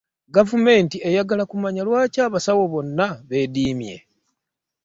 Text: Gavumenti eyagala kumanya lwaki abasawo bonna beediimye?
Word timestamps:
Gavumenti 0.35 0.97
eyagala 1.07 1.43
kumanya 1.51 1.81
lwaki 1.87 2.17
abasawo 2.27 2.63
bonna 2.73 3.07
beediimye? 3.27 3.97